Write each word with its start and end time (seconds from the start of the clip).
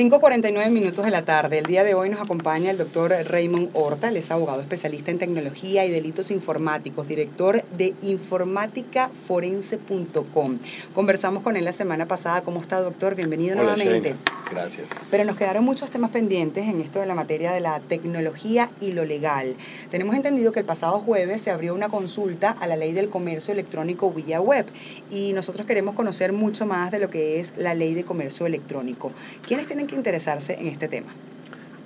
5.49 0.00 0.70
minutos 0.70 1.04
de 1.04 1.10
la 1.10 1.26
tarde. 1.26 1.58
El 1.58 1.66
día 1.66 1.84
de 1.84 1.92
hoy 1.92 2.08
nos 2.08 2.22
acompaña 2.22 2.70
el 2.70 2.78
doctor 2.78 3.12
Raymond 3.12 3.68
Horta, 3.74 4.08
él 4.08 4.16
es 4.16 4.30
abogado 4.30 4.62
especialista 4.62 5.10
en 5.10 5.18
tecnología 5.18 5.84
y 5.84 5.90
delitos 5.90 6.30
informáticos, 6.30 7.06
director 7.06 7.62
de 7.76 7.92
informáticaforense.com. 8.00 10.58
Conversamos 10.94 11.42
con 11.42 11.58
él 11.58 11.66
la 11.66 11.72
semana 11.72 12.06
pasada. 12.06 12.40
¿Cómo 12.40 12.62
está, 12.62 12.80
doctor? 12.80 13.14
Bienvenido 13.14 13.60
Hola, 13.60 13.76
nuevamente. 13.76 14.14
Gracias. 14.50 14.86
Pero 15.10 15.24
nos 15.24 15.36
quedaron 15.36 15.64
muchos 15.64 15.90
temas 15.90 16.10
pendientes 16.10 16.66
en 16.66 16.80
esto 16.80 17.00
de 17.00 17.06
la 17.06 17.14
materia 17.14 17.52
de 17.52 17.60
la 17.60 17.78
tecnología 17.80 18.70
y 18.80 18.92
lo 18.92 19.04
legal. 19.04 19.54
Tenemos 19.90 20.16
entendido 20.16 20.50
que 20.50 20.60
el 20.60 20.66
pasado 20.66 21.00
jueves 21.00 21.42
se 21.42 21.50
abrió 21.50 21.74
una 21.74 21.90
consulta 21.90 22.56
a 22.58 22.66
la 22.66 22.76
ley 22.76 22.94
del 22.94 23.10
comercio 23.10 23.52
electrónico 23.52 24.10
vía 24.10 24.40
web 24.40 24.64
y 25.10 25.34
nosotros 25.34 25.66
queremos 25.66 25.94
conocer 25.94 26.32
mucho 26.32 26.64
más 26.64 26.90
de 26.90 27.00
lo 27.00 27.10
que 27.10 27.38
es 27.38 27.52
la 27.58 27.74
ley 27.74 27.92
de 27.92 28.04
comercio 28.04 28.46
electrónico. 28.46 29.12
¿Quiénes 29.46 29.66
tienen 29.66 29.89
que 29.90 29.96
interesarse 29.96 30.54
en 30.54 30.68
este 30.68 30.88
tema? 30.88 31.12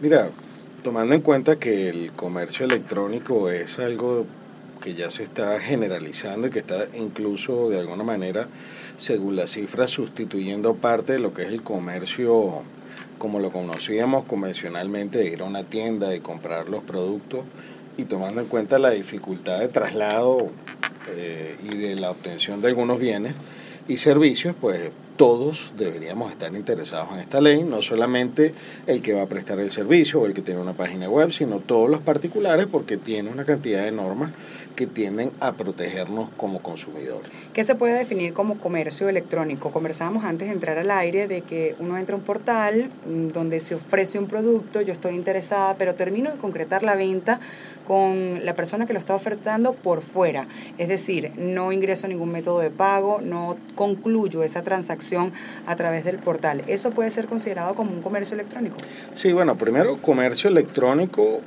Mira, 0.01 0.29
tomando 0.83 1.15
en 1.15 1.23
cuenta 1.23 1.57
que 1.57 1.89
el 1.89 2.13
comercio 2.13 2.67
electrónico 2.67 3.49
es 3.49 3.79
algo 3.79 4.27
que 4.83 4.95
ya 4.95 5.11
se 5.11 5.23
está 5.23 5.59
generalizando 5.59 6.47
y 6.47 6.51
que 6.51 6.59
está 6.59 6.87
incluso 6.95 7.71
de 7.71 7.81
alguna 7.81 8.05
manera, 8.05 8.47
según 8.99 9.35
las 9.35 9.53
cifras, 9.53 9.91
sustituyendo 9.91 10.75
parte 10.75 11.15
de 11.15 11.19
lo 11.19 11.33
que 11.33 11.43
es 11.43 11.49
el 11.49 11.63
comercio 11.63 12.63
como 13.19 13.41
lo 13.41 13.51
conocíamos 13.51 14.25
convencionalmente, 14.25 15.19
de 15.19 15.31
ir 15.31 15.41
a 15.41 15.45
una 15.45 15.65
tienda 15.65 16.15
y 16.15 16.21
comprar 16.21 16.69
los 16.69 16.85
productos 16.85 17.45
y 17.97 18.05
tomando 18.05 18.43
en 18.43 18.49
cuenta 18.49 18.79
la 18.79 18.91
dificultad 18.91 19.61
de 19.61 19.69
traslado 19.69 20.37
eh, 21.17 21.57
y 21.63 21.77
de 21.77 21.95
la 21.95 22.11
obtención 22.11 22.61
de 22.61 22.69
algunos 22.69 22.99
bienes 22.99 23.35
y 23.89 23.97
servicios, 23.97 24.55
pues 24.61 24.91
todos 25.17 25.73
deberíamos 25.77 26.33
estar 26.33 26.55
interesados 26.55 27.13
en 27.13 27.21
esta 27.21 27.41
ley, 27.41 27.63
no 27.63 27.83
solamente 27.83 28.55
el 28.87 29.01
que 29.01 29.13
va 29.13 29.23
a 29.23 29.27
prestar 29.27 29.61
el 29.61 29.71
servicio 29.71 30.21
o 30.21 30.27
el 30.27 30.35
que 30.35 30.43
tiene 30.43 30.61
una 30.61 30.73
página 30.73 31.09
web, 31.09 31.33
sino 31.33 31.61
todos 31.61 31.89
los 31.89 32.01
particulares 32.01 32.67
porque 32.71 32.97
tiene 32.97 33.31
una 33.31 33.45
cantidad 33.45 33.85
de 33.85 33.93
normas 33.93 34.33
que 34.75 34.87
tienden 34.87 35.31
a 35.41 35.53
protegernos 35.53 36.31
como 36.37 36.61
consumidores. 36.61 37.31
¿Qué 37.53 37.65
se 37.65 37.75
puede 37.75 37.95
definir 37.95 38.33
como 38.33 38.59
comercio 38.59 39.09
electrónico? 39.09 39.71
Conversábamos 39.71 40.25
antes 40.25 40.49
de 40.49 40.55
entrar 40.55 40.79
al 40.79 40.91
aire 40.91 41.29
de 41.29 41.43
que 41.43 41.75
uno 41.79 41.97
entra 41.97 42.15
a 42.15 42.19
un 42.19 42.25
portal 42.25 42.91
mm, 43.07 43.29
donde 43.29 43.61
se 43.61 43.75
ofrece 43.75 44.19
un 44.19 44.27
producto, 44.27 44.81
yo 44.81 44.93
estoy 44.93 45.15
interesada, 45.15 45.75
pero 45.77 45.95
termino 45.95 46.31
de 46.31 46.39
concretar 46.39 46.83
la 46.83 46.97
venta 46.97 47.41
con 47.87 48.45
la 48.45 48.55
persona 48.55 48.87
que 48.87 48.93
lo 48.93 48.99
está 48.99 49.15
ofertando 49.15 49.75
por 49.75 50.03
fuera. 50.03 50.47
Es 50.79 50.89
decir, 50.89 51.33
no 51.37 51.73
ingreso 51.73 52.09
ningún 52.09 52.33
método 52.33 52.61
de 52.61 52.71
pago, 52.71 53.21
no 53.21 53.57
concluyo 53.75 54.43
esa 54.43 54.63
transacción 54.63 55.33
a 55.67 55.77
través 55.77 56.05
del 56.05 56.19
portal. 56.19 56.63
¿Eso 56.67 56.91
puede 56.91 57.11
ser 57.11 57.27
considerado 57.27 57.75
como 57.75 57.93
un 57.93 58.03
comercio 58.03 58.35
electrónico? 58.35 58.77
Sí, 59.15 59.33
bueno, 59.33 59.57
primero, 59.57 59.97
comercio 59.99 60.49
electrónico 60.49 61.41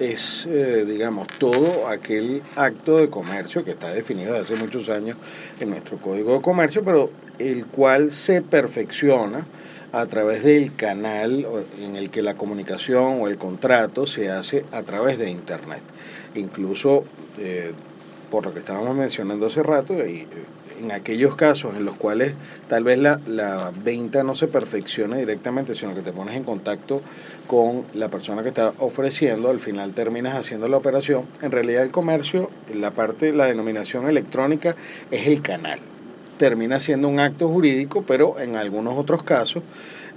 es, 0.00 0.46
eh, 0.46 0.84
digamos, 0.86 1.28
todo 1.38 1.86
aquel 1.88 2.42
acto 2.56 2.98
de 2.98 3.08
comercio 3.08 3.64
que 3.64 3.72
está 3.72 3.92
definido 3.92 4.32
desde 4.32 4.54
hace 4.54 4.56
muchos 4.56 4.88
años 4.88 5.16
en 5.60 5.70
nuestro 5.70 5.98
Código 5.98 6.34
de 6.34 6.40
Comercio, 6.40 6.82
pero 6.84 7.10
el 7.38 7.66
cual 7.66 8.10
se 8.10 8.42
perfecciona 8.42 9.46
a 9.92 10.06
través 10.06 10.42
del 10.42 10.74
canal 10.74 11.46
en 11.78 11.96
el 11.96 12.10
que 12.10 12.22
la 12.22 12.34
comunicación 12.34 13.20
o 13.20 13.28
el 13.28 13.36
contrato 13.36 14.06
se 14.06 14.30
hace 14.30 14.64
a 14.72 14.82
través 14.82 15.18
de 15.18 15.30
Internet. 15.30 15.82
Incluso, 16.34 17.04
eh, 17.38 17.72
por 18.30 18.46
lo 18.46 18.54
que 18.54 18.60
estábamos 18.60 18.96
mencionando 18.96 19.46
hace 19.46 19.62
rato, 19.62 19.94
y, 20.06 20.26
en 20.82 20.92
aquellos 20.92 21.36
casos 21.36 21.76
en 21.76 21.84
los 21.84 21.96
cuales 21.96 22.34
tal 22.68 22.84
vez 22.84 22.98
la, 22.98 23.20
la 23.26 23.72
venta 23.84 24.22
no 24.22 24.34
se 24.34 24.48
perfecciona 24.48 25.16
directamente, 25.16 25.74
sino 25.74 25.94
que 25.94 26.02
te 26.02 26.12
pones 26.12 26.36
en 26.36 26.44
contacto 26.44 27.00
con 27.46 27.84
la 27.94 28.08
persona 28.08 28.42
que 28.42 28.48
está 28.48 28.72
ofreciendo, 28.78 29.50
al 29.50 29.60
final 29.60 29.92
terminas 29.92 30.34
haciendo 30.34 30.68
la 30.68 30.76
operación. 30.76 31.26
En 31.42 31.50
realidad 31.50 31.82
el 31.82 31.90
comercio, 31.90 32.50
la 32.74 32.92
parte, 32.92 33.32
la 33.32 33.46
denominación 33.46 34.08
electrónica 34.08 34.74
es 35.10 35.26
el 35.26 35.42
canal. 35.42 35.78
Termina 36.38 36.80
siendo 36.80 37.08
un 37.08 37.20
acto 37.20 37.48
jurídico, 37.48 38.04
pero 38.06 38.40
en 38.40 38.56
algunos 38.56 38.96
otros 38.96 39.22
casos, 39.22 39.62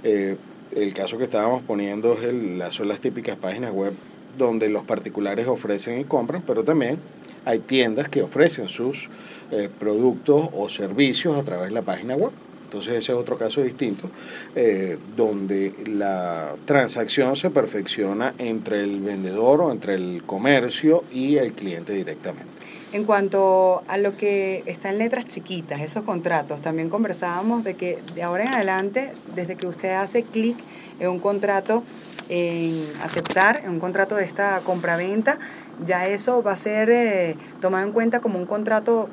eh, 0.02 0.36
el 0.74 0.94
caso 0.94 1.18
que 1.18 1.24
estábamos 1.24 1.62
poniendo 1.62 2.14
es 2.14 2.22
el, 2.24 2.62
son 2.70 2.88
las 2.88 3.00
típicas 3.00 3.36
páginas 3.36 3.72
web 3.72 3.92
donde 4.36 4.68
los 4.68 4.84
particulares 4.84 5.46
ofrecen 5.46 6.00
y 6.00 6.04
compran, 6.04 6.42
pero 6.42 6.64
también 6.64 6.98
hay 7.46 7.60
tiendas 7.60 8.08
que 8.08 8.22
ofrecen 8.22 8.68
sus 8.68 9.08
eh, 9.50 9.70
productos 9.78 10.50
o 10.52 10.68
servicios 10.68 11.38
a 11.38 11.42
través 11.42 11.68
de 11.68 11.74
la 11.74 11.82
página 11.82 12.14
web. 12.14 12.32
Entonces 12.64 12.94
ese 12.94 13.12
es 13.12 13.18
otro 13.18 13.38
caso 13.38 13.62
distinto, 13.62 14.10
eh, 14.56 14.98
donde 15.16 15.72
la 15.86 16.56
transacción 16.64 17.36
se 17.36 17.48
perfecciona 17.50 18.34
entre 18.38 18.82
el 18.82 19.00
vendedor 19.00 19.60
o 19.60 19.70
entre 19.70 19.94
el 19.94 20.24
comercio 20.26 21.04
y 21.12 21.36
el 21.36 21.52
cliente 21.52 21.92
directamente. 21.92 22.50
En 22.92 23.04
cuanto 23.04 23.82
a 23.86 23.98
lo 23.98 24.16
que 24.16 24.64
está 24.66 24.90
en 24.90 24.98
letras 24.98 25.26
chiquitas, 25.26 25.80
esos 25.80 26.02
contratos, 26.02 26.60
también 26.60 26.88
conversábamos 26.88 27.62
de 27.62 27.74
que 27.74 27.98
de 28.14 28.22
ahora 28.24 28.44
en 28.44 28.54
adelante, 28.54 29.12
desde 29.36 29.56
que 29.56 29.68
usted 29.68 29.92
hace 29.92 30.24
clic 30.24 30.56
en 30.98 31.10
un 31.10 31.20
contrato, 31.20 31.84
en 32.28 32.82
aceptar, 33.02 33.62
en 33.64 33.70
un 33.70 33.80
contrato 33.80 34.16
de 34.16 34.24
esta 34.24 34.60
compraventa, 34.64 35.38
ya 35.84 36.08
eso 36.08 36.42
va 36.42 36.52
a 36.52 36.56
ser 36.56 36.90
eh, 36.90 37.36
tomado 37.60 37.86
en 37.86 37.92
cuenta 37.92 38.20
como 38.20 38.38
un 38.38 38.46
contrato 38.46 39.08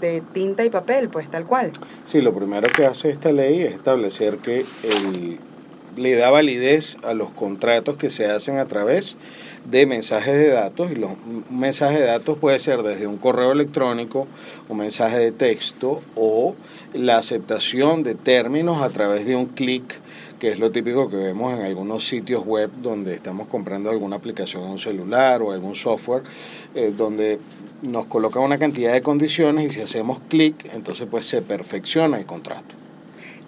de 0.00 0.22
tinta 0.32 0.64
y 0.64 0.70
papel, 0.70 1.08
pues 1.08 1.30
tal 1.30 1.44
cual. 1.44 1.72
Sí, 2.04 2.20
lo 2.20 2.34
primero 2.34 2.68
que 2.68 2.86
hace 2.86 3.10
esta 3.10 3.32
ley 3.32 3.62
es 3.62 3.74
establecer 3.74 4.36
que 4.36 4.64
le 5.96 6.14
da 6.14 6.30
validez 6.30 6.96
a 7.02 7.14
los 7.14 7.30
contratos 7.30 7.96
que 7.96 8.10
se 8.10 8.26
hacen 8.26 8.58
a 8.58 8.66
través 8.66 9.16
de 9.64 9.86
mensajes 9.86 10.34
de 10.34 10.48
datos 10.48 10.90
y 10.92 10.94
los 10.94 11.10
un 11.10 11.58
mensaje 11.58 11.98
de 11.98 12.06
datos 12.06 12.38
puede 12.38 12.60
ser 12.60 12.82
desde 12.82 13.06
un 13.06 13.18
correo 13.18 13.52
electrónico, 13.52 14.26
un 14.68 14.78
mensaje 14.78 15.18
de 15.18 15.32
texto 15.32 16.00
o 16.14 16.54
la 16.94 17.18
aceptación 17.18 18.02
de 18.02 18.14
términos 18.14 18.80
a 18.82 18.88
través 18.88 19.26
de 19.26 19.36
un 19.36 19.46
clic 19.46 20.00
que 20.38 20.48
es 20.48 20.58
lo 20.58 20.70
típico 20.70 21.08
que 21.10 21.16
vemos 21.16 21.52
en 21.58 21.64
algunos 21.64 22.06
sitios 22.06 22.44
web 22.44 22.70
donde 22.80 23.14
estamos 23.14 23.48
comprando 23.48 23.90
alguna 23.90 24.16
aplicación 24.16 24.64
en 24.64 24.70
un 24.70 24.78
celular 24.78 25.42
o 25.42 25.52
algún 25.52 25.74
software, 25.74 26.22
eh, 26.74 26.92
donde 26.96 27.38
nos 27.82 28.06
coloca 28.06 28.40
una 28.40 28.58
cantidad 28.58 28.92
de 28.92 29.02
condiciones 29.02 29.66
y 29.66 29.70
si 29.70 29.80
hacemos 29.80 30.20
clic, 30.28 30.70
entonces 30.74 31.06
pues 31.10 31.26
se 31.26 31.42
perfecciona 31.42 32.18
el 32.18 32.26
contrato. 32.26 32.74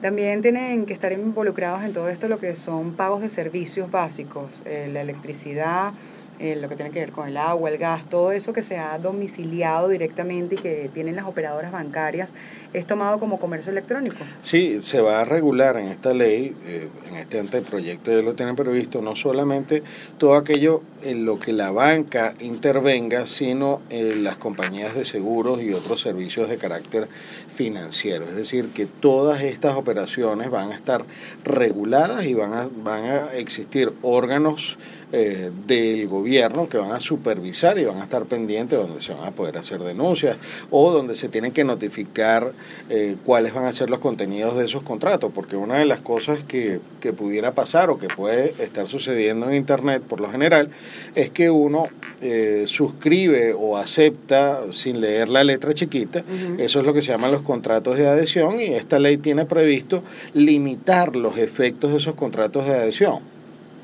También 0.01 0.41
tienen 0.41 0.87
que 0.87 0.95
estar 0.95 1.13
involucrados 1.13 1.83
en 1.83 1.93
todo 1.93 2.09
esto 2.09 2.27
lo 2.27 2.39
que 2.39 2.57
son 2.57 2.93
pagos 2.93 3.21
de 3.21 3.29
servicios 3.29 3.91
básicos, 3.91 4.47
eh, 4.65 4.89
la 4.91 5.03
electricidad, 5.03 5.93
eh, 6.41 6.57
lo 6.57 6.71
que 6.71 6.77
tiene 6.77 6.91
que 6.91 7.01
ver 7.01 7.13
con 7.13 7.29
el 7.29 7.37
agua, 7.37 7.69
el 7.69 7.77
gas, 7.77 8.09
todo 8.09 8.33
eso 8.33 8.55
que 8.55 8.63
se 8.63 8.79
ha 8.79 8.99
domiciliado 8.99 9.89
directamente 9.91 10.55
y 10.55 10.59
que 10.59 10.91
tienen 10.95 11.15
las 11.15 11.27
operadoras 11.27 11.71
bancarias, 11.71 12.33
es 12.73 12.87
tomado 12.87 13.19
como 13.19 13.39
comercio 13.39 13.73
electrónico. 13.73 14.17
Sí, 14.41 14.81
se 14.81 15.03
va 15.03 15.21
a 15.21 15.25
regular 15.25 15.77
en 15.77 15.89
esta 15.89 16.15
ley, 16.15 16.55
eh, 16.67 16.89
en 17.11 17.17
este 17.17 17.41
anteproyecto 17.41 18.11
ya 18.11 18.23
lo 18.23 18.33
tienen 18.33 18.57
previsto, 18.57 19.03
no 19.03 19.17
solamente 19.17 19.83
todo 20.17 20.35
aquello 20.35 20.83
en 21.03 21.27
lo 21.27 21.39
que 21.39 21.53
la 21.53 21.73
banca 21.73 22.33
intervenga, 22.41 23.27
sino 23.27 23.83
en 23.91 24.25
las 24.25 24.37
compañías 24.37 24.95
de 24.95 25.05
seguros 25.05 25.61
y 25.61 25.75
otros 25.75 26.01
servicios 26.01 26.49
de 26.49 26.57
carácter 26.57 27.07
financiero. 27.53 28.25
Es 28.25 28.37
decir, 28.37 28.71
que 28.75 28.87
todas 28.87 29.43
estas 29.43 29.77
operaciones 29.77 30.51
van 30.51 30.73
a 30.73 30.75
estar 30.75 31.05
reguladas 31.45 32.25
y 32.25 32.33
van 32.33 32.55
a, 32.55 32.69
van 32.83 33.05
a 33.05 33.35
existir 33.35 33.93
órganos 34.01 34.79
eh, 35.13 35.51
del 35.67 36.07
gobierno 36.07 36.69
que 36.69 36.79
van 36.79 36.93
a 36.93 37.01
supervisar 37.01 37.79
y 37.79 37.85
van 37.85 37.99
a 37.99 38.05
estar 38.05 38.27
pendientes 38.27 38.79
donde 38.79 39.01
se 39.01 39.13
van 39.13 39.27
a 39.27 39.31
poder 39.33 39.59
hacer 39.59 39.81
denuncias 39.81 40.37
o 40.71 40.93
donde 40.93 41.17
se 41.17 41.29
tienen 41.29 41.51
que 41.51 41.65
notificar 41.65 42.53
eh, 42.89 43.17
cuáles 43.25 43.53
van 43.53 43.65
a 43.65 43.73
ser 43.73 43.91
los 43.91 43.99
contenidos 43.99 44.57
de 44.57 44.67
esos 44.67 44.83
contratos, 44.83 45.33
porque 45.35 45.57
una 45.57 45.79
de 45.79 45.85
las 45.85 45.99
cosas 45.99 46.39
que, 46.47 46.81
que 47.01 47.13
pudiera 47.13 47.53
pasar 47.53 47.91
o 47.91 47.99
que 47.99 48.07
puede 48.07 48.55
estar 48.63 48.87
sucediendo 48.87 49.49
en 49.49 49.57
Internet 49.57 50.03
por 50.03 50.21
lo 50.21 50.31
general 50.31 50.71
es 51.17 51.31
que 51.31 51.51
uno 51.51 51.89
eh, 52.21 52.65
suscribe 52.67 53.53
o 53.53 53.77
acepta 53.77 54.61
sin 54.73 55.01
leer 55.01 55.29
la 55.29 55.43
letra 55.43 55.75
chiquita, 55.75 56.23
eso 56.59 56.81
es 56.81 56.87
lo 56.87 56.95
que 56.95 57.03
se 57.03 57.11
llaman 57.11 57.33
los 57.33 57.43
contratos 57.43 57.99
de 57.99 58.07
adhesión 58.07 58.61
y 58.61 58.75
esta 58.75 59.01
ley 59.01 59.17
tiene 59.17 59.45
previsto 59.45 60.05
limitar 60.35 61.17
los 61.17 61.37
efectos 61.39 61.91
de 61.91 61.99
esos 61.99 62.15
contratos 62.15 62.67
de 62.67 62.75
adhesión. 62.75 63.40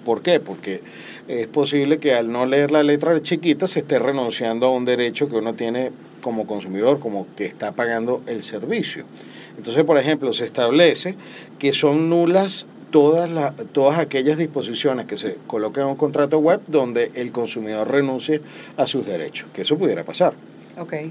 ¿Por 0.07 0.23
qué? 0.23 0.39
Porque 0.39 0.83
es 1.27 1.49
posible 1.49 1.99
que 1.99 2.15
al 2.15 2.31
no 2.31 2.47
leer 2.47 2.71
la 2.71 2.85
letra 2.85 3.21
chiquita 3.21 3.67
se 3.67 3.81
esté 3.81 3.99
renunciando 3.99 4.67
a 4.67 4.71
un 4.71 4.85
derecho 4.85 5.29
que 5.29 5.35
uno 5.35 5.55
tiene 5.55 5.91
como 6.23 6.47
consumidor, 6.47 7.01
como 7.01 7.27
que 7.35 7.45
está 7.45 7.73
pagando 7.73 8.23
el 8.29 8.45
servicio. 8.45 9.05
Entonces, 9.59 9.83
por 9.83 9.99
ejemplo, 9.99 10.33
se 10.33 10.45
establece 10.45 11.17
que 11.59 11.73
son 11.73 12.09
nulas 12.09 12.67
todas, 12.93 13.29
las, 13.29 13.57
todas 13.73 13.99
aquellas 13.99 14.39
disposiciones 14.39 15.07
que 15.07 15.19
se 15.19 15.39
coloquen 15.49 15.83
en 15.83 15.89
un 15.89 15.97
contrato 15.97 16.39
web 16.39 16.61
donde 16.69 17.11
el 17.17 17.33
consumidor 17.33 17.91
renuncie 17.91 18.41
a 18.77 18.87
sus 18.87 19.07
derechos, 19.07 19.49
que 19.53 19.63
eso 19.63 19.77
pudiera 19.77 20.05
pasar. 20.05 20.35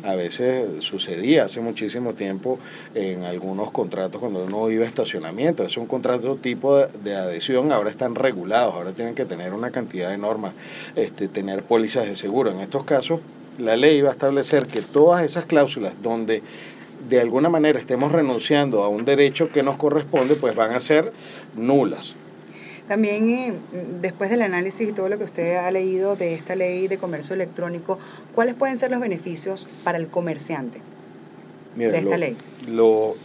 A 0.04 0.16
veces 0.16 0.84
sucedía 0.84 1.46
hace 1.46 1.60
muchísimo 1.60 2.14
tiempo 2.14 2.60
en 2.94 3.24
algunos 3.24 3.72
contratos 3.72 4.22
cuando 4.22 4.44
uno 4.44 4.70
iba 4.70 4.84
a 4.84 4.88
estacionamiento. 4.88 5.64
Es 5.64 5.78
un 5.78 5.88
contrato 5.88 6.36
tipo 6.36 6.78
de, 6.78 7.16
adhesión, 7.16 7.72
ahora 7.72 7.90
están 7.90 8.14
regulados, 8.14 8.76
ahora 8.76 8.92
tienen 8.92 9.16
que 9.16 9.26
tener 9.26 9.54
una 9.54 9.72
cantidad 9.72 10.12
de 10.12 10.20
normas, 10.20 10.54
este, 10.96 11.28
tener 11.28 11.64
pólizas 11.64 12.08
de 12.08 12.16
seguro. 12.16 12.52
En 12.52 12.60
estos 12.60 12.84
casos, 12.84 13.22
la 13.58 13.76
ley 13.76 14.02
va 14.02 14.10
a 14.10 14.12
establecer 14.12 14.68
que 14.68 14.82
todas 14.82 15.24
esas 15.24 15.46
cláusulas 15.46 16.02
donde 16.04 16.44
de 17.10 17.22
alguna 17.22 17.50
manera 17.50 17.80
estemos 17.80 18.12
renunciando 18.12 18.84
a 18.84 18.88
un 18.88 19.04
derecho 19.04 19.50
que 19.50 19.64
nos 19.64 19.78
corresponde, 19.78 20.36
pues 20.36 20.56
van 20.56 20.74
a 20.74 20.80
ser 20.80 21.12
nulas. 21.56 22.14
También, 22.88 23.30
eh, 23.30 23.54
después 24.02 24.30
del 24.30 24.44
análisis 24.44 24.90
y 24.90 24.92
todo 24.92 25.10
lo 25.10 25.18
que 25.18 25.24
usted 25.24 25.56
ha 25.56 25.72
leído 25.72 26.16
de 26.16 26.34
esta 26.34 26.56
ley 26.56 26.88
de 26.88 26.98
comercio 26.98 27.34
electrónico, 27.34 27.98
¿cuáles 28.36 28.54
pueden 28.54 28.78
ser 28.78 28.92
los 28.92 29.00
beneficios 29.00 29.68
para 29.84 29.98
el 29.98 30.08
comerciante 30.08 30.80
de 31.76 31.98
esta 31.98 32.18
ley? 32.18 32.38
Lo, 32.70 33.16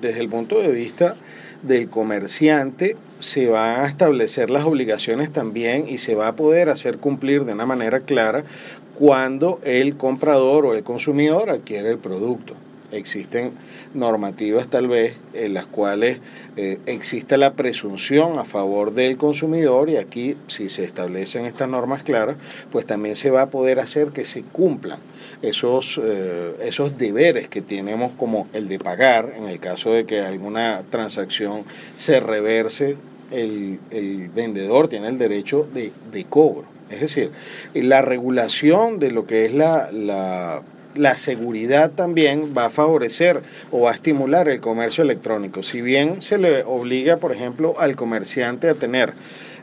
desde 0.00 0.20
el 0.20 0.28
punto 0.28 0.60
de 0.60 0.68
vista 0.68 1.16
del 1.62 1.88
comerciante, 1.88 2.96
se 3.20 3.46
van 3.46 3.80
a 3.80 3.86
establecer 3.86 4.50
las 4.50 4.64
obligaciones 4.64 5.32
también 5.32 5.88
y 5.88 5.98
se 5.98 6.14
va 6.14 6.28
a 6.28 6.36
poder 6.36 6.68
hacer 6.68 6.98
cumplir 6.98 7.44
de 7.44 7.52
una 7.52 7.66
manera 7.66 8.00
clara 8.00 8.44
cuando 8.98 9.60
el 9.64 9.96
comprador 9.96 10.66
o 10.66 10.74
el 10.74 10.82
consumidor 10.82 11.50
adquiere 11.50 11.90
el 11.90 11.98
producto. 11.98 12.54
Existen 12.92 13.52
normativas 13.94 14.68
tal 14.68 14.88
vez 14.88 15.16
en 15.34 15.54
las 15.54 15.66
cuales 15.66 16.20
eh, 16.56 16.78
existe 16.86 17.36
la 17.36 17.52
presunción 17.52 18.38
a 18.38 18.44
favor 18.44 18.94
del 18.94 19.16
consumidor 19.16 19.90
y 19.90 19.96
aquí 19.96 20.36
si 20.46 20.68
se 20.68 20.84
establecen 20.84 21.44
estas 21.44 21.68
normas 21.68 22.02
claras, 22.02 22.36
pues 22.70 22.86
también 22.86 23.16
se 23.16 23.30
va 23.30 23.42
a 23.42 23.50
poder 23.50 23.78
hacer 23.80 24.08
que 24.08 24.24
se 24.24 24.42
cumplan 24.42 24.98
esos, 25.42 26.00
eh, 26.02 26.54
esos 26.62 26.98
deberes 26.98 27.48
que 27.48 27.60
tenemos 27.60 28.12
como 28.12 28.48
el 28.52 28.68
de 28.68 28.78
pagar 28.78 29.32
en 29.36 29.44
el 29.44 29.60
caso 29.60 29.92
de 29.92 30.04
que 30.04 30.20
alguna 30.20 30.82
transacción 30.90 31.62
se 31.96 32.20
reverse, 32.20 32.96
el, 33.30 33.78
el 33.90 34.28
vendedor 34.30 34.88
tiene 34.88 35.08
el 35.08 35.18
derecho 35.18 35.68
de, 35.72 35.92
de 36.10 36.24
cobro. 36.24 36.64
Es 36.90 37.00
decir, 37.00 37.30
la 37.74 38.00
regulación 38.00 38.98
de 38.98 39.10
lo 39.10 39.26
que 39.26 39.44
es 39.44 39.52
la, 39.52 39.92
la 39.92 40.62
la 40.94 41.16
seguridad 41.16 41.90
también 41.90 42.54
va 42.56 42.66
a 42.66 42.70
favorecer 42.70 43.40
o 43.70 43.82
va 43.82 43.90
a 43.90 43.94
estimular 43.94 44.48
el 44.48 44.60
comercio 44.60 45.02
electrónico. 45.04 45.62
Si 45.62 45.80
bien 45.80 46.22
se 46.22 46.38
le 46.38 46.64
obliga, 46.64 47.18
por 47.18 47.32
ejemplo, 47.32 47.76
al 47.78 47.96
comerciante 47.96 48.68
a 48.68 48.74
tener 48.74 49.12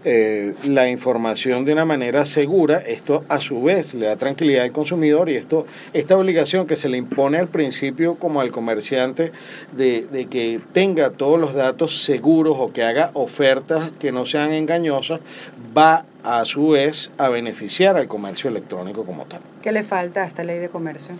eh, 0.07 0.53
la 0.67 0.87
información 0.87 1.65
de 1.65 1.73
una 1.73 1.83
manera 1.83 2.27
segura, 2.27 2.77
esto 2.77 3.25
a 3.27 3.39
su 3.39 3.63
vez 3.63 3.95
le 3.95 4.05
da 4.05 4.15
tranquilidad 4.15 4.63
al 4.63 4.71
consumidor 4.71 5.29
y 5.29 5.35
esto, 5.35 5.65
esta 5.93 6.15
obligación 6.15 6.67
que 6.67 6.75
se 6.75 6.89
le 6.89 6.97
impone 6.97 7.39
al 7.39 7.47
principio 7.47 8.15
como 8.15 8.39
al 8.39 8.51
comerciante 8.51 9.31
de, 9.75 10.05
de 10.05 10.27
que 10.27 10.61
tenga 10.73 11.09
todos 11.09 11.39
los 11.39 11.55
datos 11.55 12.03
seguros 12.03 12.55
o 12.59 12.71
que 12.71 12.83
haga 12.83 13.09
ofertas 13.15 13.91
que 13.99 14.11
no 14.11 14.27
sean 14.27 14.53
engañosas, 14.53 15.21
va 15.75 16.05
a 16.23 16.45
su 16.45 16.69
vez 16.69 17.09
a 17.17 17.29
beneficiar 17.29 17.97
al 17.97 18.07
comercio 18.07 18.49
electrónico 18.49 19.05
como 19.05 19.25
tal. 19.25 19.41
¿Qué 19.63 19.71
le 19.71 19.81
falta 19.81 20.21
a 20.21 20.27
esta 20.27 20.43
ley 20.43 20.59
de 20.59 20.69
comercio? 20.69 21.15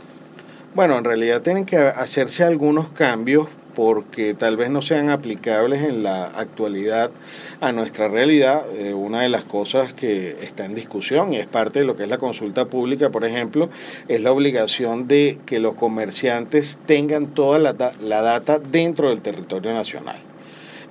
Bueno, 0.75 0.97
en 0.97 1.05
realidad 1.05 1.41
tienen 1.41 1.65
que 1.65 1.77
hacerse 1.77 2.43
algunos 2.43 2.89
cambios 2.89 3.47
porque 3.75 4.33
tal 4.33 4.57
vez 4.57 4.69
no 4.69 4.81
sean 4.81 5.09
aplicables 5.09 5.83
en 5.83 6.03
la 6.03 6.25
actualidad 6.25 7.11
a 7.61 7.71
nuestra 7.71 8.07
realidad. 8.07 8.63
Eh, 8.77 8.93
una 8.93 9.21
de 9.21 9.29
las 9.29 9.43
cosas 9.43 9.93
que 9.93 10.37
está 10.41 10.65
en 10.65 10.75
discusión 10.75 11.33
y 11.33 11.37
es 11.37 11.45
parte 11.45 11.79
de 11.79 11.85
lo 11.85 11.95
que 11.95 12.03
es 12.03 12.09
la 12.09 12.17
consulta 12.17 12.65
pública, 12.65 13.09
por 13.09 13.25
ejemplo, 13.25 13.69
es 14.07 14.21
la 14.21 14.31
obligación 14.31 15.07
de 15.07 15.37
que 15.45 15.59
los 15.59 15.75
comerciantes 15.75 16.79
tengan 16.85 17.27
toda 17.27 17.59
la, 17.59 17.75
la 18.01 18.21
data 18.21 18.59
dentro 18.59 19.09
del 19.09 19.21
territorio 19.21 19.73
nacional. 19.73 20.17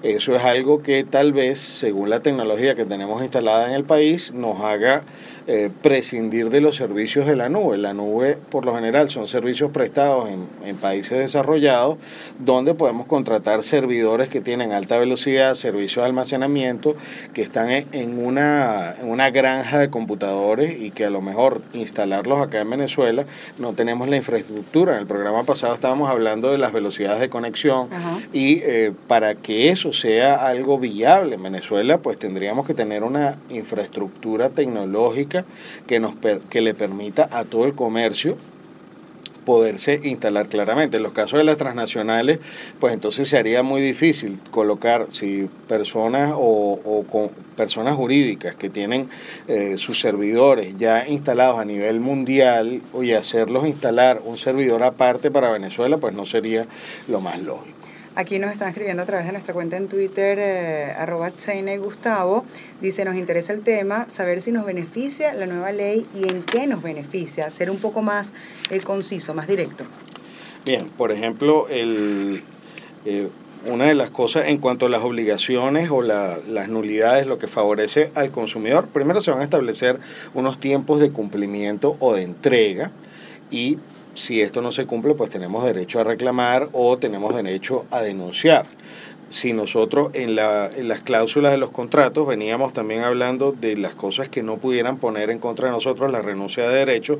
Eso 0.04 0.36
es 0.36 0.44
algo 0.44 0.82
que 0.82 1.02
tal 1.02 1.32
vez, 1.32 1.58
según 1.58 2.10
la 2.10 2.20
tecnología 2.20 2.74
que 2.74 2.84
tenemos 2.84 3.22
instalada 3.22 3.68
en 3.68 3.72
el 3.72 3.84
país, 3.84 4.34
nos 4.34 4.60
haga 4.60 5.02
eh, 5.46 5.70
prescindir 5.82 6.48
de 6.48 6.62
los 6.62 6.76
servicios 6.76 7.26
de 7.26 7.36
la 7.36 7.50
nube. 7.50 7.76
La 7.76 7.92
nube, 7.92 8.38
por 8.50 8.64
lo 8.64 8.74
general, 8.74 9.10
son 9.10 9.28
servicios 9.28 9.70
prestados 9.72 10.30
en, 10.30 10.46
en, 10.64 10.76
países 10.76 11.18
desarrollados 11.18 11.98
donde 12.38 12.72
podemos 12.72 13.06
contratar 13.06 13.62
servidores 13.62 14.30
que 14.30 14.40
tienen 14.40 14.72
alta 14.72 14.96
velocidad, 14.98 15.54
servicios 15.54 16.02
de 16.02 16.08
almacenamiento, 16.08 16.96
que 17.34 17.42
están 17.42 17.70
en 17.70 18.24
una, 18.24 18.94
en 18.98 19.10
una 19.10 19.28
granja 19.30 19.78
de 19.78 19.90
computadores 19.90 20.80
y 20.80 20.90
que 20.92 21.04
a 21.04 21.10
lo 21.10 21.20
mejor 21.20 21.60
instalarlos 21.74 22.40
acá 22.40 22.62
en 22.62 22.70
Venezuela 22.70 23.26
no 23.58 23.74
tenemos 23.74 24.08
la 24.08 24.16
infraestructura. 24.16 24.94
En 24.94 25.00
el 25.00 25.06
programa 25.06 25.44
pasado 25.44 25.74
estábamos 25.74 26.08
hablando 26.08 26.52
de 26.52 26.58
las 26.58 26.72
velocidades 26.72 27.20
de 27.20 27.28
conexión 27.28 27.88
y 28.32 28.60
eh, 28.62 28.92
para 29.08 29.34
que 29.34 29.68
eso 29.68 29.92
sea 29.92 30.46
algo 30.46 30.78
viable 30.78 31.34
en 31.34 31.42
Venezuela, 31.42 31.98
pues 31.98 32.18
tendríamos 32.18 32.66
que 32.66 32.72
tener 32.72 33.02
una 33.02 33.36
infraestructura 33.50 34.48
tecnológica 34.48 35.33
que, 35.86 35.98
nos, 36.00 36.14
que 36.50 36.60
le 36.60 36.74
permita 36.74 37.28
a 37.32 37.44
todo 37.44 37.64
el 37.64 37.74
comercio 37.74 38.36
poderse 39.44 40.00
instalar 40.02 40.48
claramente. 40.48 40.96
En 40.96 41.02
los 41.02 41.12
casos 41.12 41.38
de 41.38 41.44
las 41.44 41.56
transnacionales, 41.56 42.40
pues 42.80 42.94
entonces 42.94 43.28
se 43.28 43.36
haría 43.36 43.62
muy 43.62 43.80
difícil 43.80 44.38
colocar 44.50 45.06
si 45.10 45.48
personas 45.68 46.32
o, 46.34 47.04
personas 47.56 47.94
jurídicas 47.94 48.56
que 48.56 48.68
tienen 48.68 49.08
eh, 49.46 49.76
sus 49.78 50.00
servidores 50.00 50.76
ya 50.76 51.06
instalados 51.06 51.58
a 51.58 51.64
nivel 51.64 52.00
mundial 52.00 52.82
y 53.00 53.12
hacerlos 53.12 53.66
instalar 53.66 54.20
un 54.24 54.36
servidor 54.38 54.82
aparte 54.82 55.30
para 55.30 55.50
Venezuela, 55.50 55.98
pues 55.98 56.14
no 56.14 56.26
sería 56.26 56.66
lo 57.06 57.20
más 57.20 57.40
lógico. 57.40 57.83
Aquí 58.16 58.38
nos 58.38 58.52
están 58.52 58.68
escribiendo 58.68 59.02
a 59.02 59.06
través 59.06 59.26
de 59.26 59.32
nuestra 59.32 59.54
cuenta 59.54 59.76
en 59.76 59.88
Twitter, 59.88 60.38
eh, 60.38 60.92
arroba 60.96 61.32
Gustavo. 61.78 62.44
Dice, 62.80 63.04
nos 63.04 63.16
interesa 63.16 63.52
el 63.52 63.62
tema, 63.62 64.08
saber 64.08 64.40
si 64.40 64.52
nos 64.52 64.64
beneficia 64.64 65.34
la 65.34 65.46
nueva 65.46 65.72
ley 65.72 66.06
y 66.14 66.30
en 66.32 66.44
qué 66.44 66.68
nos 66.68 66.80
beneficia, 66.80 67.50
ser 67.50 67.70
un 67.70 67.78
poco 67.78 68.02
más 68.02 68.32
eh, 68.70 68.78
conciso, 68.80 69.34
más 69.34 69.48
directo. 69.48 69.82
Bien, 70.64 70.88
por 70.90 71.10
ejemplo, 71.10 71.66
el, 71.68 72.44
eh, 73.04 73.28
una 73.66 73.86
de 73.86 73.94
las 73.94 74.10
cosas 74.10 74.46
en 74.46 74.58
cuanto 74.58 74.86
a 74.86 74.88
las 74.88 75.02
obligaciones 75.02 75.90
o 75.90 76.00
la, 76.00 76.38
las 76.48 76.68
nulidades, 76.68 77.26
lo 77.26 77.38
que 77.40 77.48
favorece 77.48 78.12
al 78.14 78.30
consumidor, 78.30 78.86
primero 78.86 79.22
se 79.22 79.32
van 79.32 79.40
a 79.40 79.44
establecer 79.44 79.98
unos 80.34 80.60
tiempos 80.60 81.00
de 81.00 81.10
cumplimiento 81.10 81.96
o 81.98 82.14
de 82.14 82.22
entrega 82.22 82.92
y 83.50 83.78
si 84.14 84.40
esto 84.40 84.60
no 84.60 84.72
se 84.72 84.86
cumple, 84.86 85.14
pues 85.14 85.30
tenemos 85.30 85.64
derecho 85.64 86.00
a 86.00 86.04
reclamar 86.04 86.68
o 86.72 86.96
tenemos 86.98 87.34
derecho 87.34 87.84
a 87.90 88.00
denunciar. 88.00 88.66
si 89.30 89.52
nosotros 89.52 90.10
en, 90.14 90.36
la, 90.36 90.70
en 90.76 90.86
las 90.86 91.00
cláusulas 91.00 91.50
de 91.50 91.58
los 91.58 91.70
contratos 91.70 92.26
veníamos 92.26 92.72
también 92.72 93.02
hablando 93.02 93.50
de 93.50 93.76
las 93.76 93.94
cosas 93.94 94.28
que 94.28 94.42
no 94.44 94.58
pudieran 94.58 94.98
poner 94.98 95.30
en 95.30 95.40
contra 95.40 95.66
de 95.66 95.72
nosotros 95.72 96.12
la 96.12 96.22
renuncia 96.22 96.68
de 96.68 96.76
derechos, 96.76 97.18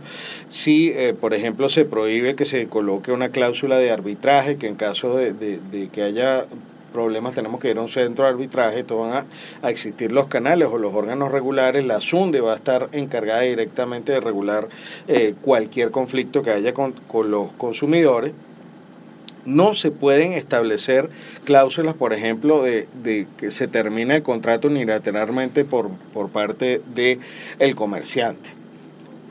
si 0.49 0.91
eh, 0.91 1.15
por 1.19 1.35
ejemplo 1.35 1.69
se 1.69 1.85
prohíbe 1.85 2.37
que 2.37 2.45
se 2.45 2.69
coloque 2.69 3.11
una 3.11 3.31
cláusula 3.31 3.79
de 3.79 3.91
arbitraje, 3.91 4.57
que 4.57 4.69
en 4.69 4.77
caso 4.77 5.17
de, 5.17 5.33
de, 5.33 5.89
que 5.89 6.03
haya 6.03 6.47
problemas 6.95 7.35
tenemos 7.35 7.61
que 7.61 7.71
ir 7.71 7.77
a 7.77 7.83
un 7.83 7.89
centro 7.89 8.25
de 8.25 8.31
arbitraje, 8.31 8.81
esto 8.81 8.99
van 8.99 9.27
a, 9.63 9.69
existir 9.69 10.13
los 10.13 10.29
canales 10.29 10.69
o 10.71 10.79
los 10.79 10.95
órganos 10.95 11.33
regulares, 11.33 11.85
la 11.85 12.01
SUNDE 12.01 12.41
va 12.41 12.53
a 12.53 12.57
estar 12.57 12.89
encargada 12.93 13.41
directamente 13.41 14.13
de 14.13 14.21
regular 14.21 14.69
eh, 15.09 15.35
cualquier 15.43 15.91
conflicto 15.91 16.43
que 16.43 16.51
haya 16.51 16.73
con, 16.73 16.95
los 17.29 17.53
consumidores 17.55 18.33
no 19.45 19.75
se 19.75 19.91
pueden 19.91 20.33
establecer 20.33 21.11
cláusulas, 21.45 21.95
por 21.95 22.15
ejemplo, 22.15 22.63
de, 22.63 22.87
que 23.37 23.51
se 23.51 23.69
termine 23.69 24.17
el 24.17 24.23
contrato 24.23 24.69
unilateralmente 24.69 25.67
por, 25.67 25.91
por 26.15 26.31
parte 26.31 26.81
del 26.95 27.21
el 27.59 27.75
comerciante. 27.75 28.63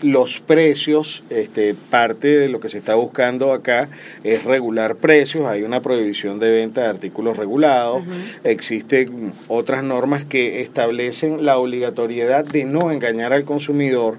Los 0.04 0.42
precios, 0.42 1.24
este, 1.30 1.74
parte 1.90 2.28
de 2.28 2.50
lo 2.50 2.60
que 2.60 2.70
se 2.70 2.78
está 2.78 2.96
buscando 2.96 3.54
acá 3.54 3.90
es 4.24 4.44
regular 4.44 4.96
precios, 4.96 5.48
hay 5.48 5.64
una 5.64 5.82
prohibición 5.82 6.40
de 6.40 6.52
venta 6.52 6.82
de 6.82 6.88
artículos 6.88 7.38
regulados, 7.38 8.04
existen 8.44 9.32
otras 9.48 9.82
normas 9.82 10.26
que 10.26 10.62
establecen 10.62 11.46
la 11.46 11.58
obligatoriedad 11.58 12.46
de 12.46 12.66
no 12.66 12.92
engañar 12.92 13.34
al 13.34 13.46
consumidor 13.46 14.18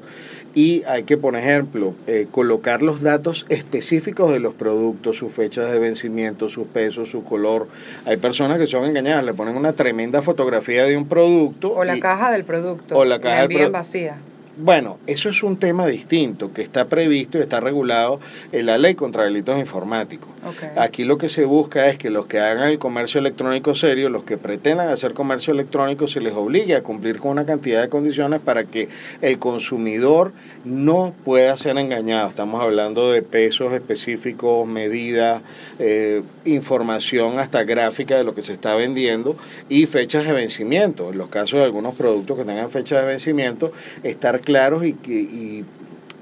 y 0.55 0.85
hay 0.87 1.03
que, 1.03 1.17
por 1.17 1.37
ejemplo, 1.37 1.95
eh, 2.07 2.27
colocar 2.31 2.83
los 2.83 3.03
datos 3.03 3.45
específicos 3.49 4.31
de 4.33 4.39
los 4.39 4.55
productos, 4.55 5.17
sus 5.17 5.33
fechas 5.33 5.71
de 5.71 5.79
vencimiento, 5.79 6.49
su 6.49 6.67
peso, 6.67 7.07
su 7.07 7.25
color. 7.25 7.67
Hay 8.07 8.17
personas 8.17 8.59
que 8.59 8.67
son 8.67 8.85
engañadas, 8.85 9.25
le 9.25 9.35
ponen 9.35 9.57
una 9.57 9.73
tremenda 9.73 10.23
fotografía 10.23 10.85
de 10.85 10.97
un 10.97 11.09
producto. 11.09 11.73
O 11.73 11.85
la 11.85 11.99
caja 11.99 12.31
del 12.31 12.45
producto. 12.45 12.97
O 12.97 13.05
la 13.05 13.21
caja 13.21 13.49
del 13.49 13.71
vacía. 13.71 14.17
Bueno, 14.57 14.99
eso 15.07 15.29
es 15.29 15.43
un 15.43 15.57
tema 15.57 15.87
distinto 15.87 16.53
que 16.53 16.63
está 16.63 16.87
previsto 16.87 17.39
y 17.39 17.41
está 17.41 17.59
regulado 17.59 18.21
en 18.53 18.67
la 18.67 18.79
ley 18.79 18.95
contra 18.95 19.25
delitos 19.25 19.59
informáticos. 19.59 20.34
Aquí 20.77 21.05
lo 21.05 21.19
que 21.19 21.29
se 21.29 21.45
busca 21.45 21.89
es 21.89 21.99
que 21.99 22.11
los 22.11 22.27
que 22.27 22.39
hagan 22.39 22.69
el 22.69 22.79
comercio 22.79 23.19
electrónico 23.19 23.75
serio, 23.75 24.11
los 24.11 24.25
que 24.25 24.37
pretendan 24.37 24.89
hacer 24.89 25.15
comercio 25.15 25.53
electrónico, 25.53 26.09
se 26.09 26.21
les 26.21 26.35
obligue 26.35 26.75
a 26.77 26.83
cumplir 26.83 27.21
con 27.21 27.31
una 27.33 27.47
cantidad 27.47 27.81
de 27.83 27.89
condiciones 27.89 28.41
para 28.41 28.65
que 28.65 28.89
el 29.23 29.39
consumidor 29.39 30.33
no 30.65 31.15
pueda 31.25 31.57
ser 31.57 31.79
engañado. 31.79 32.29
Estamos 32.29 32.61
hablando 32.61 33.11
de 33.11 33.23
pesos 33.23 33.73
específicos, 33.73 34.67
medidas, 34.67 35.43
eh, 35.79 36.23
información 36.45 37.39
hasta 37.39 37.65
gráfica 37.65 38.17
de 38.17 38.25
lo 38.25 38.35
que 38.35 38.43
se 38.43 38.53
está 38.53 38.75
vendiendo 38.75 39.37
y 39.69 39.87
fechas 39.87 40.25
de 40.25 40.33
vencimiento. 40.33 41.11
En 41.11 41.19
los 41.19 41.29
casos 41.29 41.61
de 41.61 41.65
algunos 41.65 41.95
productos 41.95 42.37
que 42.39 42.45
tengan 42.45 42.71
fechas 42.71 43.01
de 43.01 43.07
vencimiento, 43.07 43.73
estar 44.03 44.41
claros 44.41 44.85
y 44.85 44.95
que 44.95 45.65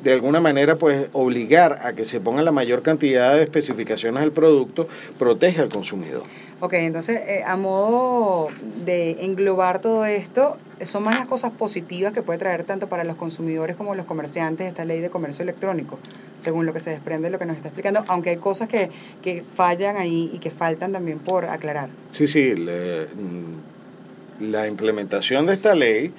de 0.03 0.13
alguna 0.13 0.41
manera 0.41 0.77
pues 0.77 1.09
obligar 1.13 1.79
a 1.83 1.93
que 1.93 2.05
se 2.05 2.21
ponga 2.21 2.43
la 2.43 2.53
mayor 2.53 2.83
cantidad 2.83 3.35
de 3.35 3.43
especificaciones 3.43 4.23
del 4.23 4.33
producto 4.33 4.89
protege 5.19 5.61
al 5.61 5.69
consumidor. 5.69 6.25
Ok, 6.61 6.75
entonces 6.75 7.21
eh, 7.27 7.43
a 7.45 7.57
modo 7.57 8.49
de 8.85 9.25
englobar 9.25 9.81
todo 9.81 10.05
esto, 10.05 10.59
son 10.85 11.03
más 11.03 11.19
las 11.19 11.27
cosas 11.27 11.51
positivas 11.51 12.13
que 12.13 12.23
puede 12.23 12.39
traer 12.39 12.63
tanto 12.63 12.89
para 12.89 13.03
los 13.03 13.17
consumidores 13.17 13.75
como 13.75 13.97
los 13.97 14.07
comerciantes 14.07 14.69
esta 14.69 14.85
ley 14.85 15.01
de 15.01 15.11
comercio 15.11 15.43
electrónico, 15.43 15.99
según 16.37 16.65
lo 16.65 16.73
que 16.73 16.79
se 16.79 16.91
desprende 16.91 17.27
de 17.27 17.31
lo 17.33 17.41
que 17.41 17.47
nos 17.47 17.57
está 17.57 17.69
explicando, 17.69 18.05
aunque 18.07 18.31
hay 18.31 18.37
cosas 18.37 18.69
que, 18.69 18.91
que 19.23 19.43
fallan 19.43 19.97
ahí 19.97 20.31
y 20.33 20.39
que 20.39 20.51
faltan 20.53 20.93
también 20.93 21.19
por 21.19 21.47
aclarar. 21.47 21.89
Sí, 22.11 22.29
sí, 22.29 22.55
mm, 22.55 24.43
la 24.53 24.69
implementación 24.69 25.47
de 25.47 25.55
esta 25.55 25.75
ley 25.75 26.13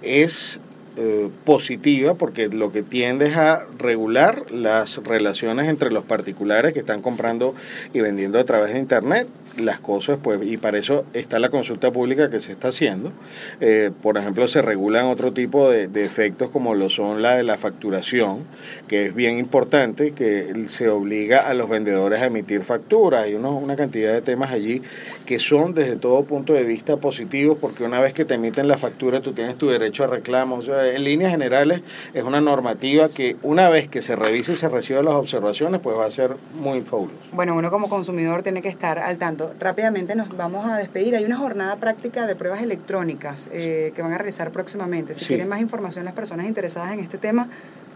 es 0.00 0.60
eh, 1.02 1.30
positiva 1.46 2.12
porque 2.12 2.48
lo 2.48 2.72
que 2.72 2.82
tiende 2.82 3.28
es 3.28 3.36
a 3.36 3.64
regular 3.78 4.52
las 4.52 4.98
relaciones 4.98 5.66
entre 5.66 5.90
los 5.90 6.04
particulares 6.04 6.74
que 6.74 6.80
están 6.80 7.00
comprando 7.00 7.54
y 7.94 8.00
vendiendo 8.00 8.38
a 8.38 8.44
través 8.44 8.74
de 8.74 8.80
Internet 8.80 9.26
las 9.56 9.80
cosas, 9.80 10.18
pues, 10.22 10.40
y 10.42 10.56
para 10.56 10.78
eso 10.78 11.04
está 11.14 11.38
la 11.38 11.48
consulta 11.48 11.90
pública 11.90 12.30
que 12.30 12.40
se 12.40 12.52
está 12.52 12.68
haciendo. 12.68 13.12
Eh, 13.60 13.90
por 14.02 14.18
ejemplo, 14.18 14.46
se 14.48 14.62
regulan 14.62 15.06
otro 15.06 15.32
tipo 15.32 15.70
de, 15.70 15.88
efectos 16.04 16.50
como 16.50 16.74
lo 16.74 16.90
son 16.90 17.22
la 17.22 17.36
de 17.36 17.42
la 17.44 17.56
facturación, 17.56 18.44
que 18.86 19.06
es 19.06 19.14
bien 19.14 19.38
importante, 19.38 20.12
que 20.12 20.52
se 20.66 20.88
obliga 20.88 21.48
a 21.48 21.54
los 21.54 21.68
vendedores 21.68 22.20
a 22.20 22.26
emitir 22.26 22.64
facturas. 22.64 23.24
Hay 23.24 23.34
una 23.34 23.76
cantidad 23.76 24.12
de 24.12 24.22
temas 24.22 24.50
allí 24.50 24.82
que 25.26 25.38
son 25.38 25.74
desde 25.74 25.96
todo 25.96 26.24
punto 26.24 26.52
de 26.52 26.64
vista 26.64 26.96
positivos, 26.96 27.58
porque 27.60 27.84
una 27.84 28.00
vez 28.00 28.12
que 28.12 28.24
te 28.24 28.34
emiten 28.34 28.68
la 28.68 28.78
factura, 28.78 29.20
tú 29.20 29.32
tienes 29.32 29.56
tu 29.56 29.68
derecho 29.68 30.04
a 30.04 30.06
reclamo. 30.06 30.56
O 30.56 30.62
sea, 30.62 30.89
en 30.94 31.04
líneas 31.04 31.30
generales, 31.30 31.82
es 32.14 32.24
una 32.24 32.40
normativa 32.40 33.08
que 33.08 33.36
una 33.42 33.68
vez 33.68 33.88
que 33.88 34.02
se 34.02 34.16
revise 34.16 34.52
y 34.52 34.56
se 34.56 34.68
reciban 34.68 35.04
las 35.04 35.14
observaciones, 35.14 35.80
pues 35.80 35.96
va 35.96 36.06
a 36.06 36.10
ser 36.10 36.36
muy 36.54 36.80
fabuloso. 36.82 37.16
Bueno, 37.32 37.54
uno 37.54 37.70
como 37.70 37.88
consumidor 37.88 38.42
tiene 38.42 38.62
que 38.62 38.68
estar 38.68 38.98
al 38.98 39.18
tanto 39.18 39.50
rápidamente 39.58 40.14
nos 40.14 40.36
vamos 40.36 40.66
a 40.66 40.76
despedir. 40.76 41.14
Hay 41.16 41.24
una 41.24 41.36
jornada 41.36 41.76
práctica 41.76 42.26
de 42.26 42.34
pruebas 42.34 42.62
electrónicas 42.62 43.48
eh, 43.52 43.92
que 43.94 44.02
van 44.02 44.12
a 44.12 44.18
realizar 44.18 44.50
próximamente. 44.50 45.14
Si 45.14 45.26
quieren 45.26 45.48
más 45.48 45.60
información 45.60 46.04
las 46.04 46.14
personas 46.14 46.46
interesadas 46.46 46.92
en 46.92 47.00
este 47.00 47.18
tema, 47.18 47.48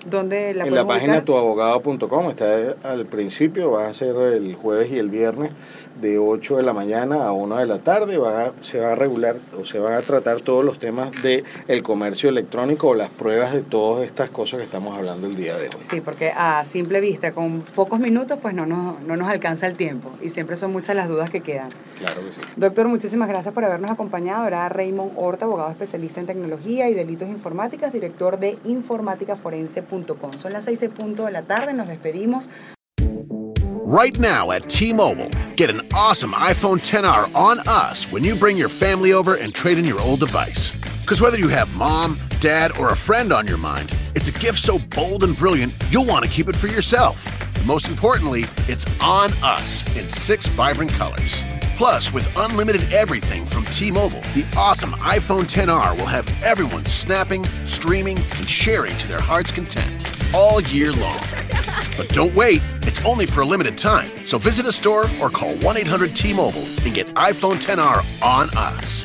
¿dónde 0.06 0.54
la 0.54 0.66
En 0.66 0.74
la 0.74 0.86
página 0.86 1.24
tuabogado.com 1.24 2.30
está 2.30 2.74
al 2.82 3.06
principio, 3.06 3.72
va 3.72 3.88
a 3.88 3.94
ser 3.94 4.16
el 4.16 4.54
jueves 4.54 4.90
y 4.92 4.98
el 4.98 5.08
viernes 5.08 5.50
de 6.00 6.18
8 6.18 6.56
de 6.56 6.62
la 6.62 6.72
mañana 6.72 7.26
a 7.26 7.32
1 7.32 7.56
de 7.56 7.66
la 7.66 7.78
tarde. 7.78 8.18
Va 8.18 8.52
se 8.60 8.80
va 8.80 8.92
a 8.92 8.94
regular 8.94 9.36
o 9.60 9.64
se 9.64 9.78
van 9.78 9.94
a 9.94 10.02
tratar 10.02 10.40
todos 10.40 10.64
los 10.64 10.78
temas 10.78 11.10
de 11.22 11.44
el 11.68 11.82
comercio 11.82 12.28
electrónico 12.28 12.88
o 12.88 12.94
las 12.94 13.10
pruebas 13.10 13.52
de 13.52 13.62
todas 13.62 14.04
estas 14.04 14.30
cosas 14.30 14.58
que 14.58 14.64
estamos 14.64 14.96
hablando 14.96 15.26
el 15.26 15.36
día 15.36 15.56
de 15.56 15.68
hoy. 15.68 15.76
Sí, 15.82 16.00
porque 16.00 16.32
a 16.36 16.64
simple 16.64 17.00
vista, 17.00 17.32
con 17.32 17.60
pocos 17.60 18.00
minutos, 18.00 18.38
pues 18.40 18.54
no 18.54 18.66
nos, 18.66 19.00
no 19.02 19.16
nos 19.16 19.28
alcanza 19.28 19.66
el 19.66 19.76
tiempo 19.76 20.10
y 20.22 20.28
siempre 20.28 20.56
son 20.56 20.72
muchas 20.72 20.96
las 20.96 21.08
dudas 21.08 21.30
que 21.30 21.40
quedan. 21.40 21.68
Claro 21.98 22.22
que 22.22 22.28
sí. 22.28 22.46
Doctor, 22.56 22.88
muchísimas 22.88 23.28
gracias 23.28 23.54
por 23.54 23.64
habernos 23.64 23.90
acompañado. 23.90 24.46
Era 24.46 24.68
Raymond 24.68 25.12
Horta, 25.16 25.44
abogado 25.46 25.70
especialista 25.70 26.20
en 26.20 26.26
tecnología 26.26 26.88
y 26.88 26.94
delitos 26.94 27.28
informáticas, 27.28 27.92
director 27.92 28.38
de 28.38 28.58
informáticaforense.com. 28.64 30.32
Son 30.36 30.52
las 30.52 30.64
6 30.64 30.80
de 30.80 31.30
la 31.30 31.42
tarde, 31.42 31.74
nos 31.74 31.88
despedimos. 31.88 32.50
Right 33.94 34.18
now 34.18 34.50
at 34.50 34.68
T-Mobile, 34.68 35.28
get 35.54 35.70
an 35.70 35.80
awesome 35.94 36.32
iPhone 36.32 36.78
10R 36.78 37.32
on 37.32 37.60
us 37.68 38.10
when 38.10 38.24
you 38.24 38.34
bring 38.34 38.56
your 38.56 38.68
family 38.68 39.12
over 39.12 39.36
and 39.36 39.54
trade 39.54 39.78
in 39.78 39.84
your 39.84 40.00
old 40.00 40.18
device. 40.18 40.72
Because 41.02 41.20
whether 41.20 41.38
you 41.38 41.46
have 41.50 41.72
mom, 41.76 42.18
dad, 42.40 42.76
or 42.76 42.90
a 42.90 42.96
friend 42.96 43.32
on 43.32 43.46
your 43.46 43.56
mind, 43.56 43.96
it's 44.16 44.26
a 44.26 44.32
gift 44.32 44.58
so 44.58 44.80
bold 44.80 45.22
and 45.22 45.36
brilliant 45.36 45.72
you'll 45.90 46.06
want 46.06 46.24
to 46.24 46.28
keep 46.28 46.48
it 46.48 46.56
for 46.56 46.66
yourself. 46.66 47.24
And 47.56 47.64
most 47.64 47.88
importantly, 47.88 48.46
it's 48.66 48.84
on 49.00 49.32
us 49.44 49.86
in 49.96 50.08
six 50.08 50.46
vibrant 50.46 50.90
colors. 50.90 51.44
Plus, 51.76 52.12
with 52.12 52.30
unlimited 52.36 52.92
everything 52.92 53.44
from 53.44 53.64
T-Mobile, 53.64 54.20
the 54.32 54.46
awesome 54.56 54.92
iPhone 54.92 55.42
10R 55.42 55.96
will 55.96 56.06
have 56.06 56.28
everyone 56.42 56.84
snapping, 56.84 57.44
streaming, 57.64 58.18
and 58.18 58.48
sharing 58.48 58.96
to 58.98 59.08
their 59.08 59.20
heart's 59.20 59.50
content 59.50 60.06
all 60.32 60.60
year 60.60 60.92
long. 60.92 61.18
But 61.96 62.08
don't 62.10 62.34
wait, 62.34 62.62
it's 62.82 63.04
only 63.04 63.26
for 63.26 63.40
a 63.40 63.46
limited 63.46 63.76
time. 63.76 64.10
So 64.24 64.38
visit 64.38 64.66
a 64.66 64.72
store 64.72 65.06
or 65.20 65.30
call 65.30 65.54
1 65.56 65.76
800 65.76 66.14
T 66.14 66.32
Mobile 66.32 66.64
and 66.84 66.94
get 66.94 67.08
iPhone 67.14 67.60
10R 67.60 68.22
on 68.22 68.56
us. 68.56 69.04